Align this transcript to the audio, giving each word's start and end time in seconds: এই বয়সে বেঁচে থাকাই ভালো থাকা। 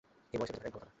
এই 0.33 0.37
বয়সে 0.39 0.53
বেঁচে 0.53 0.55
থাকাই 0.61 0.71
ভালো 0.73 0.79
থাকা। 0.79 0.89